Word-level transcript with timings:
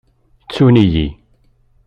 Ttun-iyi. 0.43 1.07